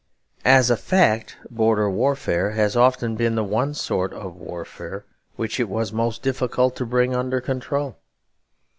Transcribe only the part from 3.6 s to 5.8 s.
sort of warfare which it